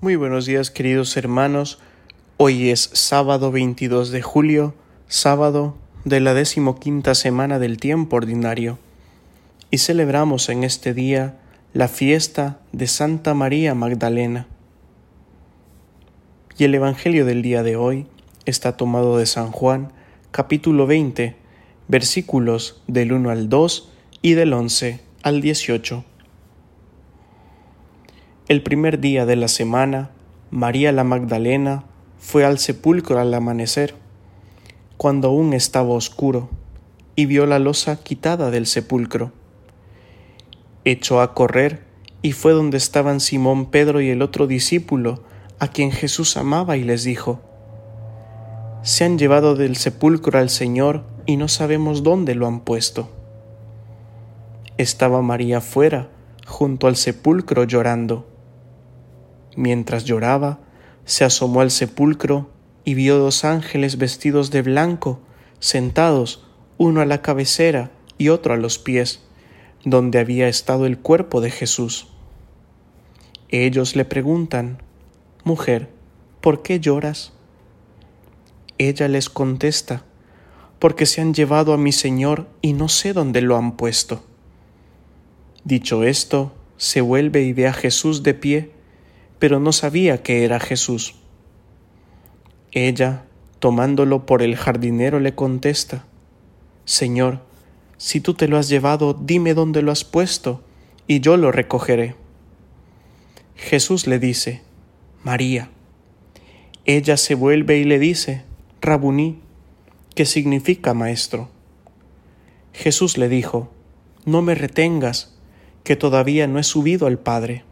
Muy 0.00 0.14
buenos 0.14 0.46
días 0.46 0.70
queridos 0.70 1.16
hermanos. 1.16 1.80
Hoy 2.36 2.70
es 2.70 2.88
sábado 2.92 3.50
22 3.50 4.12
de 4.12 4.22
julio, 4.22 4.72
sábado 5.08 5.76
de 6.04 6.20
la 6.20 6.34
decimoquinta 6.34 7.16
semana 7.16 7.58
del 7.58 7.78
tiempo 7.78 8.14
ordinario, 8.14 8.78
y 9.72 9.78
celebramos 9.78 10.50
en 10.50 10.62
este 10.62 10.94
día 10.94 11.40
la 11.72 11.88
fiesta 11.88 12.60
de 12.70 12.86
Santa 12.86 13.34
María 13.34 13.74
Magdalena. 13.74 14.46
Y 16.56 16.62
el 16.62 16.76
Evangelio 16.76 17.24
del 17.26 17.42
día 17.42 17.64
de 17.64 17.74
hoy 17.74 18.06
está 18.44 18.76
tomado 18.76 19.18
de 19.18 19.26
San 19.26 19.50
Juan, 19.50 19.90
capítulo 20.30 20.86
20, 20.86 21.34
versículos 21.88 22.84
del 22.86 23.12
1 23.12 23.30
al 23.30 23.48
2 23.48 23.90
y 24.22 24.34
del 24.34 24.52
11 24.52 25.00
al 25.24 25.40
18. 25.40 26.04
El 28.48 28.62
primer 28.62 28.98
día 28.98 29.26
de 29.26 29.36
la 29.36 29.46
semana, 29.46 30.08
María 30.50 30.90
la 30.90 31.04
Magdalena 31.04 31.84
fue 32.18 32.46
al 32.46 32.58
sepulcro 32.58 33.20
al 33.20 33.34
amanecer, 33.34 33.94
cuando 34.96 35.28
aún 35.28 35.52
estaba 35.52 35.90
oscuro, 35.90 36.48
y 37.14 37.26
vio 37.26 37.44
la 37.44 37.58
losa 37.58 38.02
quitada 38.02 38.50
del 38.50 38.64
sepulcro. 38.64 39.32
Echó 40.86 41.20
a 41.20 41.34
correr 41.34 41.84
y 42.22 42.32
fue 42.32 42.52
donde 42.52 42.78
estaban 42.78 43.20
Simón 43.20 43.66
Pedro 43.66 44.00
y 44.00 44.08
el 44.08 44.22
otro 44.22 44.46
discípulo, 44.46 45.22
a 45.58 45.68
quien 45.68 45.92
Jesús 45.92 46.38
amaba, 46.38 46.78
y 46.78 46.84
les 46.84 47.04
dijo, 47.04 47.42
Se 48.80 49.04
han 49.04 49.18
llevado 49.18 49.56
del 49.56 49.76
sepulcro 49.76 50.38
al 50.38 50.48
Señor 50.48 51.04
y 51.26 51.36
no 51.36 51.48
sabemos 51.48 52.02
dónde 52.02 52.34
lo 52.34 52.46
han 52.46 52.60
puesto. 52.60 53.10
Estaba 54.78 55.20
María 55.20 55.60
fuera, 55.60 56.08
junto 56.46 56.86
al 56.86 56.96
sepulcro 56.96 57.64
llorando. 57.64 58.37
Mientras 59.58 60.04
lloraba, 60.04 60.60
se 61.04 61.24
asomó 61.24 61.62
al 61.62 61.72
sepulcro 61.72 62.48
y 62.84 62.94
vio 62.94 63.18
dos 63.18 63.44
ángeles 63.44 63.98
vestidos 63.98 64.52
de 64.52 64.62
blanco, 64.62 65.18
sentados, 65.58 66.46
uno 66.76 67.00
a 67.00 67.06
la 67.06 67.22
cabecera 67.22 67.90
y 68.18 68.28
otro 68.28 68.54
a 68.54 68.56
los 68.56 68.78
pies, 68.78 69.20
donde 69.84 70.20
había 70.20 70.46
estado 70.46 70.86
el 70.86 70.96
cuerpo 70.96 71.40
de 71.40 71.50
Jesús. 71.50 72.06
Ellos 73.48 73.96
le 73.96 74.04
preguntan, 74.04 74.80
Mujer, 75.42 75.90
¿por 76.40 76.62
qué 76.62 76.78
lloras? 76.78 77.32
Ella 78.78 79.08
les 79.08 79.28
contesta, 79.28 80.04
porque 80.78 81.04
se 81.04 81.20
han 81.20 81.34
llevado 81.34 81.72
a 81.72 81.78
mi 81.78 81.90
Señor 81.90 82.46
y 82.62 82.74
no 82.74 82.88
sé 82.88 83.12
dónde 83.12 83.40
lo 83.40 83.56
han 83.56 83.76
puesto. 83.76 84.22
Dicho 85.64 86.04
esto, 86.04 86.54
se 86.76 87.00
vuelve 87.00 87.42
y 87.42 87.52
ve 87.52 87.66
a 87.66 87.72
Jesús 87.72 88.22
de 88.22 88.34
pie, 88.34 88.77
pero 89.38 89.60
no 89.60 89.72
sabía 89.72 90.22
que 90.22 90.44
era 90.44 90.60
Jesús. 90.60 91.14
Ella, 92.72 93.24
tomándolo 93.58 94.26
por 94.26 94.42
el 94.42 94.56
jardinero, 94.56 95.20
le 95.20 95.34
contesta, 95.34 96.04
Señor, 96.84 97.40
si 97.96 98.20
tú 98.20 98.34
te 98.34 98.48
lo 98.48 98.58
has 98.58 98.68
llevado, 98.68 99.14
dime 99.14 99.54
dónde 99.54 99.82
lo 99.82 99.92
has 99.92 100.04
puesto, 100.04 100.62
y 101.06 101.20
yo 101.20 101.36
lo 101.36 101.52
recogeré. 101.52 102.14
Jesús 103.56 104.06
le 104.06 104.18
dice, 104.18 104.62
María. 105.24 105.70
Ella 106.84 107.16
se 107.16 107.34
vuelve 107.34 107.78
y 107.78 107.84
le 107.84 107.98
dice, 107.98 108.44
Rabuní, 108.80 109.40
que 110.14 110.24
significa 110.24 110.94
maestro. 110.94 111.50
Jesús 112.72 113.18
le 113.18 113.28
dijo, 113.28 113.70
No 114.24 114.42
me 114.42 114.54
retengas, 114.54 115.36
que 115.84 115.96
todavía 115.96 116.46
no 116.46 116.58
he 116.58 116.62
subido 116.62 117.06
al 117.06 117.18
Padre. 117.18 117.64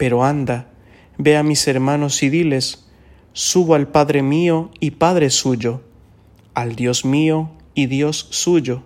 Pero 0.00 0.24
anda, 0.24 0.70
ve 1.18 1.36
a 1.36 1.42
mis 1.42 1.68
hermanos 1.68 2.22
y 2.22 2.30
diles, 2.30 2.86
subo 3.34 3.74
al 3.74 3.86
Padre 3.88 4.22
mío 4.22 4.70
y 4.80 4.92
Padre 4.92 5.28
suyo, 5.28 5.82
al 6.54 6.74
Dios 6.74 7.04
mío 7.04 7.50
y 7.74 7.84
Dios 7.84 8.26
suyo. 8.30 8.82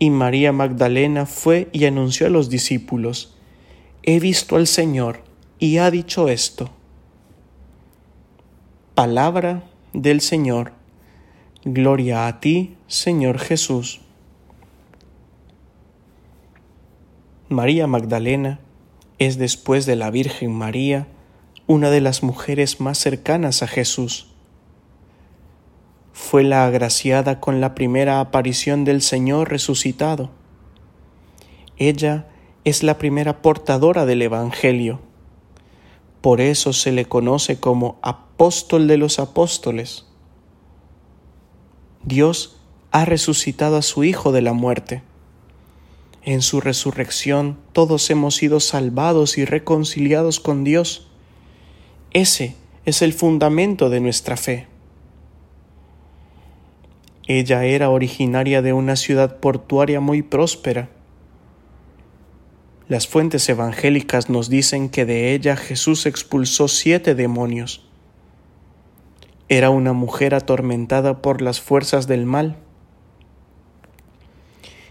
Y 0.00 0.10
María 0.10 0.50
Magdalena 0.50 1.26
fue 1.26 1.68
y 1.70 1.84
anunció 1.84 2.26
a 2.26 2.30
los 2.30 2.50
discípulos, 2.50 3.36
he 4.02 4.18
visto 4.18 4.56
al 4.56 4.66
Señor 4.66 5.22
y 5.60 5.76
ha 5.78 5.92
dicho 5.92 6.28
esto. 6.28 6.70
Palabra 8.96 9.62
del 9.92 10.20
Señor. 10.22 10.72
Gloria 11.64 12.26
a 12.26 12.40
ti, 12.40 12.74
Señor 12.88 13.38
Jesús. 13.38 14.00
María 17.48 17.86
Magdalena 17.86 18.58
es 19.18 19.36
después 19.38 19.84
de 19.86 19.96
la 19.96 20.10
Virgen 20.10 20.52
María 20.52 21.08
una 21.66 21.90
de 21.90 22.00
las 22.00 22.22
mujeres 22.22 22.80
más 22.80 22.98
cercanas 22.98 23.62
a 23.62 23.66
Jesús. 23.66 24.28
Fue 26.12 26.42
la 26.42 26.64
agraciada 26.64 27.40
con 27.40 27.60
la 27.60 27.74
primera 27.74 28.20
aparición 28.20 28.84
del 28.84 29.02
Señor 29.02 29.50
resucitado. 29.50 30.30
Ella 31.76 32.28
es 32.64 32.82
la 32.82 32.98
primera 32.98 33.42
portadora 33.42 34.06
del 34.06 34.22
Evangelio. 34.22 35.00
Por 36.20 36.40
eso 36.40 36.72
se 36.72 36.92
le 36.92 37.04
conoce 37.04 37.60
como 37.60 37.98
apóstol 38.02 38.88
de 38.88 38.96
los 38.96 39.18
apóstoles. 39.18 40.06
Dios 42.02 42.60
ha 42.90 43.04
resucitado 43.04 43.76
a 43.76 43.82
su 43.82 44.04
Hijo 44.04 44.32
de 44.32 44.42
la 44.42 44.52
muerte 44.52 45.02
en 46.28 46.42
su 46.42 46.60
resurrección 46.60 47.56
todos 47.72 48.10
hemos 48.10 48.36
sido 48.36 48.60
salvados 48.60 49.38
y 49.38 49.46
reconciliados 49.46 50.40
con 50.40 50.62
Dios. 50.62 51.08
Ese 52.12 52.54
es 52.84 53.00
el 53.00 53.14
fundamento 53.14 53.88
de 53.88 54.00
nuestra 54.00 54.36
fe. 54.36 54.66
Ella 57.26 57.64
era 57.64 57.88
originaria 57.88 58.60
de 58.60 58.74
una 58.74 58.96
ciudad 58.96 59.38
portuaria 59.40 60.00
muy 60.00 60.20
próspera. 60.20 60.90
Las 62.88 63.08
fuentes 63.08 63.48
evangélicas 63.48 64.28
nos 64.28 64.50
dicen 64.50 64.90
que 64.90 65.06
de 65.06 65.32
ella 65.32 65.56
Jesús 65.56 66.04
expulsó 66.04 66.68
siete 66.68 67.14
demonios. 67.14 67.86
Era 69.48 69.70
una 69.70 69.94
mujer 69.94 70.34
atormentada 70.34 71.22
por 71.22 71.40
las 71.40 71.58
fuerzas 71.62 72.06
del 72.06 72.26
mal 72.26 72.58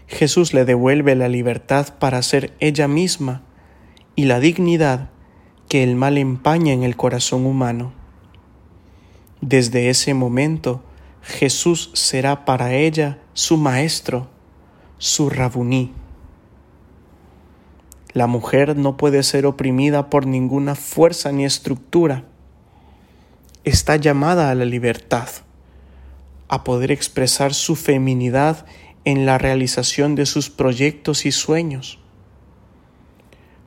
Jesús 0.08 0.54
le 0.54 0.64
devuelve 0.64 1.14
la 1.14 1.28
libertad 1.28 1.94
para 1.98 2.22
ser 2.22 2.54
ella 2.60 2.88
misma 2.88 3.42
y 4.16 4.24
la 4.24 4.40
dignidad 4.40 5.10
que 5.68 5.84
el 5.84 5.96
mal 5.96 6.16
empaña 6.16 6.72
en 6.72 6.82
el 6.82 6.96
corazón 6.96 7.44
humano. 7.44 7.92
Desde 9.42 9.90
ese 9.90 10.14
momento, 10.14 10.82
Jesús 11.22 11.90
será 11.92 12.46
para 12.46 12.72
ella 12.72 13.18
su 13.34 13.58
maestro, 13.58 14.28
su 14.96 15.28
rabuní. 15.28 15.92
La 18.14 18.26
mujer 18.26 18.76
no 18.76 18.96
puede 18.96 19.22
ser 19.22 19.44
oprimida 19.44 20.08
por 20.08 20.26
ninguna 20.26 20.74
fuerza 20.74 21.32
ni 21.32 21.44
estructura. 21.44 22.24
Está 23.64 23.96
llamada 23.96 24.50
a 24.50 24.54
la 24.54 24.64
libertad, 24.64 25.28
a 26.48 26.64
poder 26.64 26.90
expresar 26.90 27.52
su 27.52 27.76
feminidad 27.76 28.64
en 29.08 29.24
la 29.24 29.38
realización 29.38 30.16
de 30.16 30.26
sus 30.26 30.50
proyectos 30.50 31.24
y 31.24 31.32
sueños. 31.32 31.98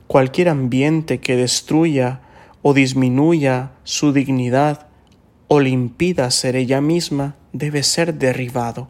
Cualquier 0.06 0.48
ambiente 0.48 1.18
que 1.18 1.34
destruya 1.34 2.20
o 2.62 2.74
disminuya 2.74 3.72
su 3.82 4.12
dignidad 4.12 4.86
o 5.48 5.58
le 5.58 5.70
impida 5.70 6.30
ser 6.30 6.54
ella 6.54 6.80
misma 6.80 7.34
debe 7.52 7.82
ser 7.82 8.14
derribado. 8.14 8.86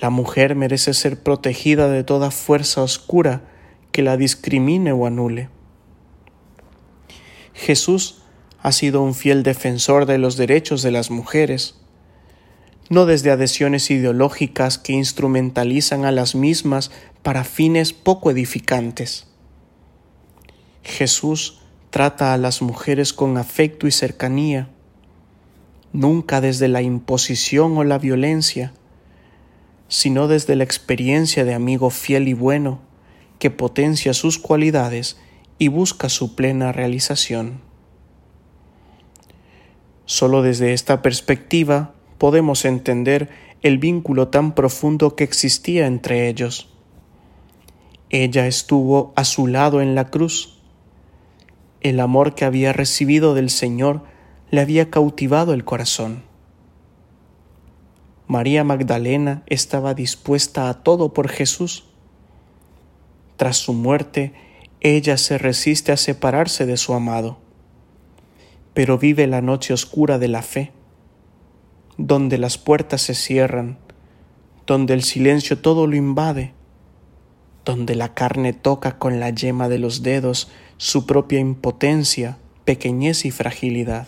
La 0.00 0.10
mujer 0.10 0.56
merece 0.56 0.92
ser 0.92 1.22
protegida 1.22 1.88
de 1.88 2.02
toda 2.02 2.32
fuerza 2.32 2.82
oscura 2.82 3.42
que 3.92 4.02
la 4.02 4.16
discrimine 4.16 4.90
o 4.90 5.06
anule. 5.06 5.50
Jesús 7.54 8.24
ha 8.60 8.72
sido 8.72 9.02
un 9.02 9.14
fiel 9.14 9.44
defensor 9.44 10.04
de 10.04 10.18
los 10.18 10.36
derechos 10.36 10.82
de 10.82 10.90
las 10.90 11.12
mujeres, 11.12 11.76
no 12.92 13.06
desde 13.06 13.30
adhesiones 13.30 13.90
ideológicas 13.90 14.76
que 14.76 14.92
instrumentalizan 14.92 16.04
a 16.04 16.12
las 16.12 16.34
mismas 16.34 16.90
para 17.22 17.42
fines 17.42 17.94
poco 17.94 18.30
edificantes. 18.30 19.28
Jesús 20.82 21.62
trata 21.88 22.34
a 22.34 22.36
las 22.36 22.60
mujeres 22.60 23.14
con 23.14 23.38
afecto 23.38 23.86
y 23.86 23.92
cercanía, 23.92 24.68
nunca 25.94 26.42
desde 26.42 26.68
la 26.68 26.82
imposición 26.82 27.78
o 27.78 27.84
la 27.84 27.96
violencia, 27.96 28.74
sino 29.88 30.28
desde 30.28 30.54
la 30.54 30.64
experiencia 30.64 31.46
de 31.46 31.54
amigo 31.54 31.88
fiel 31.88 32.28
y 32.28 32.34
bueno 32.34 32.80
que 33.38 33.50
potencia 33.50 34.12
sus 34.12 34.38
cualidades 34.38 35.16
y 35.58 35.68
busca 35.68 36.10
su 36.10 36.34
plena 36.34 36.72
realización. 36.72 37.62
Solo 40.04 40.42
desde 40.42 40.74
esta 40.74 41.00
perspectiva 41.00 41.94
podemos 42.22 42.64
entender 42.64 43.30
el 43.62 43.78
vínculo 43.78 44.28
tan 44.28 44.54
profundo 44.54 45.16
que 45.16 45.24
existía 45.24 45.88
entre 45.88 46.28
ellos. 46.28 46.68
Ella 48.10 48.46
estuvo 48.46 49.12
a 49.16 49.24
su 49.24 49.48
lado 49.48 49.80
en 49.80 49.96
la 49.96 50.08
cruz, 50.08 50.60
El 51.80 51.98
amor 51.98 52.36
que 52.36 52.44
había 52.44 52.72
recibido 52.72 53.34
del 53.34 53.50
Señor 53.50 54.04
le 54.52 54.60
había 54.60 54.88
cautivado 54.88 55.52
el 55.52 55.64
corazón. 55.64 56.22
María 58.28 58.62
Magdalena 58.62 59.42
estaba 59.46 59.92
dispuesta 59.92 60.68
a 60.68 60.84
todo 60.84 61.12
por 61.12 61.28
Jesús. 61.28 61.86
Tras 63.36 63.56
su 63.56 63.72
muerte, 63.72 64.32
ella 64.78 65.16
se 65.16 65.38
resiste 65.38 65.90
a 65.90 65.96
separarse 65.96 66.66
de 66.66 66.76
su 66.76 66.94
amado, 66.94 67.38
pero 68.74 68.96
vive 68.96 69.26
la 69.26 69.40
noche 69.40 69.74
oscura 69.74 70.20
de 70.20 70.28
la 70.28 70.42
fe, 70.42 70.70
donde 71.98 72.38
las 72.38 72.58
puertas 72.58 73.02
se 73.02 73.14
cierran, 73.14 73.78
donde 74.66 74.94
el 74.94 75.02
silencio 75.02 75.58
todo 75.58 75.86
lo 75.86 75.96
invade, 75.96 76.52
donde 77.64 77.94
la 77.94 78.14
carne 78.14 78.52
toca 78.52 78.98
con 78.98 79.20
la 79.20 79.30
yema 79.30 79.68
de 79.68 79.78
los 79.78 80.02
dedos 80.02 80.50
su 80.78 81.06
propia 81.06 81.38
impotencia, 81.38 82.38
pequeñez 82.64 83.24
y 83.24 83.30
fragilidad. 83.30 84.06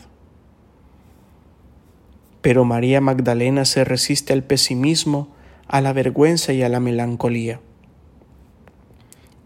Pero 2.41 2.65
María 2.65 3.01
Magdalena 3.01 3.65
se 3.65 3.85
resiste 3.85 4.33
al 4.33 4.45
pesimismo, 4.45 5.29
a 5.67 5.81
la 5.81 5.93
vergüenza 5.93 6.53
y 6.53 6.63
a 6.63 6.69
la 6.69 6.81
melancolía. 6.81 7.61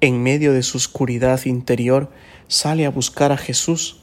En 0.01 0.23
medio 0.23 0.53
de 0.53 0.63
su 0.63 0.79
oscuridad 0.79 1.45
interior 1.45 2.11
sale 2.49 2.87
a 2.87 2.91
buscar 2.91 3.33
a 3.33 3.37
Jesús. 3.37 4.01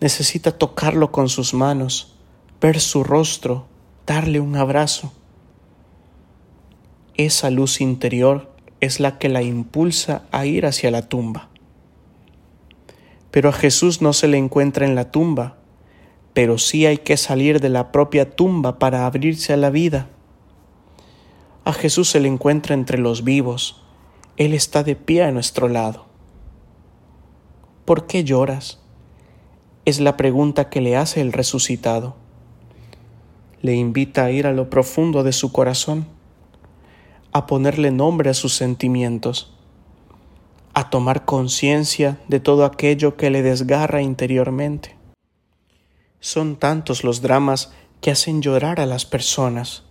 Necesita 0.00 0.52
tocarlo 0.52 1.12
con 1.12 1.28
sus 1.28 1.54
manos, 1.54 2.19
ver 2.60 2.78
su 2.80 3.04
rostro, 3.04 3.66
darle 4.06 4.38
un 4.38 4.54
abrazo. 4.54 5.12
Esa 7.16 7.50
luz 7.50 7.80
interior 7.80 8.54
es 8.80 9.00
la 9.00 9.18
que 9.18 9.30
la 9.30 9.42
impulsa 9.42 10.24
a 10.30 10.44
ir 10.44 10.66
hacia 10.66 10.90
la 10.90 11.08
tumba. 11.08 11.48
Pero 13.30 13.48
a 13.48 13.52
Jesús 13.52 14.02
no 14.02 14.12
se 14.12 14.28
le 14.28 14.36
encuentra 14.36 14.84
en 14.84 14.94
la 14.94 15.10
tumba, 15.10 15.56
pero 16.34 16.58
sí 16.58 16.84
hay 16.84 16.98
que 16.98 17.16
salir 17.16 17.60
de 17.60 17.70
la 17.70 17.92
propia 17.92 18.30
tumba 18.30 18.78
para 18.78 19.06
abrirse 19.06 19.52
a 19.52 19.56
la 19.56 19.70
vida. 19.70 20.08
A 21.64 21.72
Jesús 21.72 22.10
se 22.10 22.20
le 22.20 22.28
encuentra 22.28 22.74
entre 22.74 22.98
los 22.98 23.24
vivos, 23.24 23.82
Él 24.36 24.52
está 24.52 24.82
de 24.82 24.96
pie 24.96 25.22
a 25.22 25.32
nuestro 25.32 25.68
lado. 25.68 26.06
¿Por 27.86 28.06
qué 28.06 28.22
lloras? 28.22 28.80
Es 29.84 29.98
la 29.98 30.16
pregunta 30.16 30.68
que 30.68 30.80
le 30.80 30.96
hace 30.96 31.20
el 31.20 31.32
resucitado. 31.32 32.19
Le 33.62 33.74
invita 33.74 34.24
a 34.24 34.30
ir 34.30 34.46
a 34.46 34.52
lo 34.52 34.70
profundo 34.70 35.22
de 35.22 35.32
su 35.32 35.52
corazón, 35.52 36.06
a 37.32 37.46
ponerle 37.46 37.90
nombre 37.90 38.30
a 38.30 38.34
sus 38.34 38.54
sentimientos 38.54 39.54
a 40.72 40.88
tomar 40.88 41.24
conciencia 41.24 42.18
de 42.28 42.40
todo 42.40 42.64
aquello 42.64 43.16
que 43.16 43.30
le 43.30 43.42
desgarra 43.42 44.02
interiormente. 44.02 44.96
Son 46.20 46.56
tantos 46.56 47.02
los 47.02 47.22
dramas 47.22 47.72
que 48.00 48.10
hacen 48.10 48.40
llorar 48.40 48.80
a 48.80 48.86
las 48.86 49.04
personas, 49.04 49.82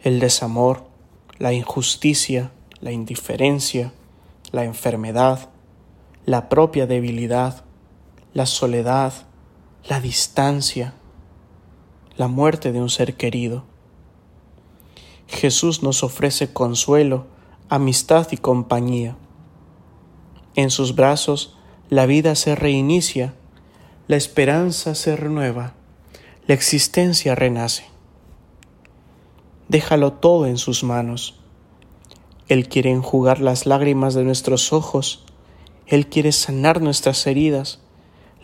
el 0.00 0.20
desamor, 0.20 0.84
la 1.38 1.52
injusticia, 1.52 2.52
la 2.80 2.92
indiferencia, 2.92 3.92
la 4.52 4.64
enfermedad, 4.64 5.50
la 6.24 6.48
propia 6.48 6.86
debilidad, 6.86 7.64
la 8.32 8.46
soledad, 8.46 9.12
la 9.88 10.00
distancia, 10.00 10.94
la 12.16 12.28
muerte 12.28 12.72
de 12.72 12.80
un 12.80 12.88
ser 12.88 13.14
querido. 13.14 13.64
Jesús 15.26 15.82
nos 15.82 16.02
ofrece 16.02 16.52
consuelo, 16.52 17.26
amistad 17.68 18.28
y 18.30 18.36
compañía. 18.36 19.16
En 20.54 20.70
sus 20.70 20.94
brazos 20.94 21.56
la 21.90 22.06
vida 22.06 22.34
se 22.34 22.54
reinicia, 22.54 23.34
la 24.08 24.16
esperanza 24.16 24.94
se 24.94 25.16
renueva, 25.16 25.74
la 26.46 26.54
existencia 26.54 27.34
renace. 27.34 27.84
Déjalo 29.68 30.12
todo 30.12 30.46
en 30.46 30.58
sus 30.58 30.84
manos. 30.84 31.40
Él 32.48 32.68
quiere 32.68 32.92
enjugar 32.92 33.40
las 33.40 33.66
lágrimas 33.66 34.14
de 34.14 34.22
nuestros 34.22 34.72
ojos, 34.72 35.24
Él 35.86 36.06
quiere 36.06 36.30
sanar 36.30 36.80
nuestras 36.80 37.26
heridas, 37.26 37.80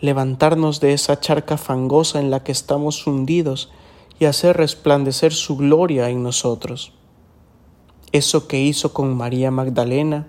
levantarnos 0.03 0.81
de 0.81 0.91
esa 0.91 1.21
charca 1.21 1.55
fangosa 1.55 2.19
en 2.19 2.29
la 2.29 2.43
que 2.43 2.51
estamos 2.51 3.07
hundidos 3.07 3.71
y 4.19 4.25
hacer 4.25 4.57
resplandecer 4.57 5.31
su 5.31 5.55
gloria 5.55 6.09
en 6.09 6.21
nosotros. 6.21 6.91
Eso 8.11 8.49
que 8.49 8.59
hizo 8.59 8.91
con 8.91 9.15
María 9.15 9.49
Magdalena, 9.49 10.27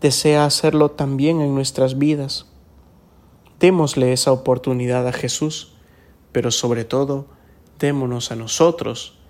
desea 0.00 0.44
hacerlo 0.44 0.90
también 0.90 1.40
en 1.40 1.54
nuestras 1.54 1.98
vidas. 1.98 2.46
Démosle 3.60 4.12
esa 4.12 4.32
oportunidad 4.32 5.06
a 5.06 5.12
Jesús, 5.12 5.74
pero 6.32 6.50
sobre 6.50 6.84
todo, 6.84 7.28
démonos 7.78 8.32
a 8.32 8.34
nosotros 8.34 9.20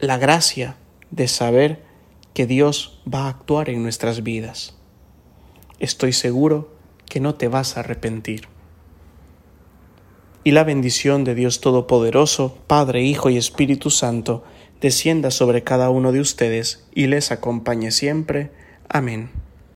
la 0.00 0.18
gracia 0.18 0.76
de 1.10 1.28
saber 1.28 1.82
que 2.34 2.46
Dios 2.46 3.00
va 3.12 3.20
a 3.20 3.28
actuar 3.30 3.70
en 3.70 3.82
nuestras 3.82 4.22
vidas. 4.22 4.76
Estoy 5.78 6.12
seguro 6.12 6.74
que 7.08 7.20
no 7.20 7.36
te 7.36 7.48
vas 7.48 7.78
a 7.78 7.80
arrepentir. 7.80 8.52
Y 10.44 10.50
la 10.50 10.64
bendición 10.64 11.24
de 11.24 11.34
Dios 11.34 11.60
Todopoderoso, 11.60 12.58
Padre, 12.66 13.02
Hijo 13.02 13.30
y 13.30 13.36
Espíritu 13.36 13.90
Santo, 13.90 14.42
descienda 14.80 15.30
sobre 15.30 15.62
cada 15.62 15.90
uno 15.90 16.10
de 16.10 16.20
ustedes 16.20 16.84
y 16.94 17.06
les 17.06 17.30
acompañe 17.30 17.92
siempre. 17.92 18.50
Amén. 18.88 19.41